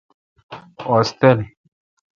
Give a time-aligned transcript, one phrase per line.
[0.87, 1.39] اوس تل۔